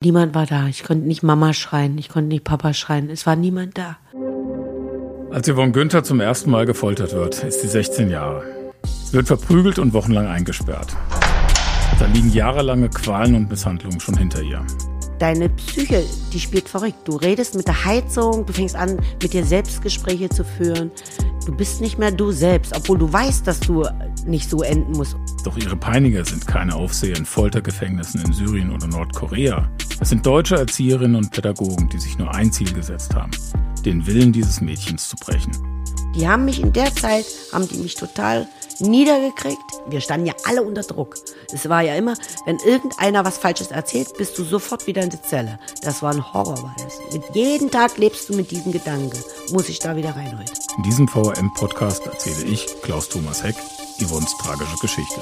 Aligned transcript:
Niemand 0.00 0.32
war 0.32 0.46
da. 0.46 0.68
Ich 0.68 0.84
konnte 0.84 1.08
nicht 1.08 1.24
Mama 1.24 1.52
schreien, 1.52 1.98
ich 1.98 2.08
konnte 2.08 2.28
nicht 2.28 2.44
Papa 2.44 2.72
schreien. 2.72 3.10
Es 3.10 3.26
war 3.26 3.34
niemand 3.34 3.76
da. 3.76 3.96
Als 5.32 5.48
Yvonne 5.48 5.72
Günther 5.72 6.04
zum 6.04 6.20
ersten 6.20 6.52
Mal 6.52 6.66
gefoltert 6.66 7.14
wird, 7.14 7.42
ist 7.42 7.62
sie 7.62 7.66
16 7.66 8.08
Jahre. 8.08 8.44
Sie 9.06 9.14
wird 9.14 9.26
verprügelt 9.26 9.80
und 9.80 9.92
wochenlang 9.94 10.28
eingesperrt. 10.28 10.96
Da 11.98 12.06
liegen 12.06 12.32
jahrelange 12.32 12.90
Qualen 12.90 13.34
und 13.34 13.50
Misshandlungen 13.50 13.98
schon 13.98 14.16
hinter 14.16 14.40
ihr. 14.40 14.64
Deine 15.18 15.48
Psyche, 15.48 16.04
die 16.32 16.38
spielt 16.38 16.68
verrückt. 16.68 16.98
Du 17.04 17.16
redest 17.16 17.56
mit 17.56 17.66
der 17.66 17.84
Heizung, 17.84 18.46
du 18.46 18.52
fängst 18.52 18.76
an, 18.76 19.00
mit 19.20 19.32
dir 19.32 19.44
selbst 19.44 19.82
Gespräche 19.82 20.28
zu 20.28 20.44
führen. 20.44 20.92
Du 21.44 21.56
bist 21.56 21.80
nicht 21.80 21.98
mehr 21.98 22.12
du 22.12 22.30
selbst, 22.30 22.72
obwohl 22.76 22.98
du 22.98 23.12
weißt, 23.12 23.44
dass 23.48 23.58
du 23.58 23.84
nicht 24.28 24.48
so 24.48 24.62
enden 24.62 24.92
musst. 24.92 25.16
Doch 25.44 25.56
ihre 25.56 25.76
Peiniger 25.76 26.24
sind 26.24 26.46
keine 26.46 26.74
Aufseher 26.74 27.16
in 27.16 27.26
Foltergefängnissen 27.26 28.20
in 28.24 28.32
Syrien 28.32 28.70
oder 28.72 28.86
Nordkorea. 28.86 29.68
Es 30.00 30.10
sind 30.10 30.24
deutsche 30.24 30.56
Erzieherinnen 30.56 31.16
und 31.16 31.30
Pädagogen, 31.30 31.88
die 31.88 31.98
sich 31.98 32.18
nur 32.18 32.34
ein 32.34 32.52
Ziel 32.52 32.72
gesetzt 32.72 33.14
haben, 33.14 33.30
den 33.84 34.06
Willen 34.06 34.32
dieses 34.32 34.60
Mädchens 34.60 35.08
zu 35.08 35.16
brechen. 35.16 35.52
Die 36.14 36.26
haben 36.26 36.44
mich 36.44 36.60
in 36.60 36.72
der 36.72 36.94
Zeit, 36.94 37.26
haben 37.52 37.68
die 37.68 37.78
mich 37.78 37.94
total 37.94 38.48
niedergekriegt. 38.80 39.58
Wir 39.88 40.00
standen 40.00 40.26
ja 40.26 40.34
alle 40.44 40.62
unter 40.62 40.82
Druck. 40.82 41.16
Es 41.52 41.68
war 41.68 41.82
ja 41.82 41.94
immer, 41.94 42.14
wenn 42.46 42.58
irgendeiner 42.58 43.24
was 43.24 43.38
Falsches 43.38 43.70
erzählt, 43.70 44.16
bist 44.16 44.38
du 44.38 44.44
sofort 44.44 44.86
wieder 44.86 45.02
in 45.02 45.10
die 45.10 45.22
Zelle. 45.22 45.58
Das 45.82 46.02
war 46.02 46.12
ein 46.12 46.32
Horror, 46.32 46.62
war 46.62 46.76
das. 46.82 46.98
Mit 47.12 47.34
jeden 47.34 47.70
Tag 47.70 47.98
lebst 47.98 48.28
du 48.28 48.34
mit 48.34 48.50
diesem 48.50 48.72
Gedanken. 48.72 49.18
Muss 49.52 49.68
ich 49.68 49.78
da 49.78 49.96
wieder 49.96 50.14
rein 50.16 50.38
heute? 50.38 50.52
In 50.76 50.82
diesem 50.82 51.08
VRM-Podcast 51.08 52.06
erzähle 52.06 52.44
ich, 52.44 52.66
Klaus 52.82 53.08
Thomas 53.08 53.42
Heck, 53.42 53.56
Yvonnes 54.00 54.36
tragische 54.36 54.76
Geschichte. 54.78 55.20